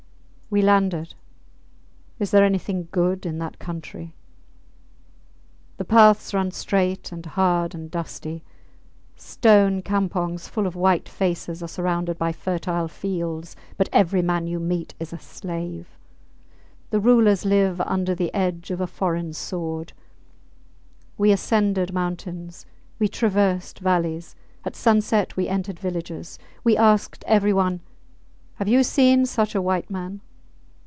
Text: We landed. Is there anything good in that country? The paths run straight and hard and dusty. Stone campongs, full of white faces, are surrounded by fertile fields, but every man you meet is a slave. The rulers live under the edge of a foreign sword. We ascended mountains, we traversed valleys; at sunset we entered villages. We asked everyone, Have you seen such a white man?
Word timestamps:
We 0.53 0.61
landed. 0.61 1.13
Is 2.19 2.31
there 2.31 2.43
anything 2.43 2.89
good 2.91 3.25
in 3.25 3.37
that 3.39 3.57
country? 3.57 4.15
The 5.77 5.85
paths 5.85 6.33
run 6.33 6.51
straight 6.51 7.09
and 7.09 7.25
hard 7.25 7.73
and 7.73 7.89
dusty. 7.89 8.43
Stone 9.15 9.81
campongs, 9.83 10.49
full 10.49 10.67
of 10.67 10.75
white 10.75 11.07
faces, 11.07 11.63
are 11.63 11.69
surrounded 11.69 12.17
by 12.17 12.33
fertile 12.33 12.89
fields, 12.89 13.55
but 13.77 13.87
every 13.93 14.21
man 14.21 14.45
you 14.45 14.59
meet 14.59 14.93
is 14.99 15.13
a 15.13 15.17
slave. 15.19 15.97
The 16.89 16.99
rulers 16.99 17.45
live 17.45 17.79
under 17.79 18.13
the 18.13 18.33
edge 18.33 18.71
of 18.71 18.81
a 18.81 18.87
foreign 18.87 19.31
sword. 19.31 19.93
We 21.17 21.31
ascended 21.31 21.93
mountains, 21.93 22.65
we 22.99 23.07
traversed 23.07 23.79
valleys; 23.79 24.35
at 24.65 24.75
sunset 24.75 25.37
we 25.37 25.47
entered 25.47 25.79
villages. 25.79 26.37
We 26.61 26.75
asked 26.75 27.23
everyone, 27.25 27.79
Have 28.55 28.67
you 28.67 28.83
seen 28.83 29.25
such 29.25 29.55
a 29.55 29.61
white 29.61 29.89
man? 29.89 30.19